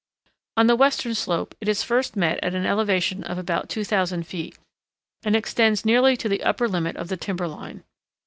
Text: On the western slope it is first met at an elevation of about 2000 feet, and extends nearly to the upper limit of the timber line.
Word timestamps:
On 0.57 0.65
the 0.65 0.75
western 0.75 1.13
slope 1.13 1.53
it 1.61 1.67
is 1.67 1.83
first 1.83 2.15
met 2.15 2.39
at 2.43 2.55
an 2.55 2.65
elevation 2.65 3.23
of 3.23 3.37
about 3.37 3.69
2000 3.69 4.23
feet, 4.25 4.57
and 5.21 5.35
extends 5.35 5.85
nearly 5.85 6.17
to 6.17 6.27
the 6.27 6.41
upper 6.41 6.67
limit 6.67 6.95
of 6.95 7.07
the 7.07 7.17
timber 7.17 7.47
line. 7.47 7.83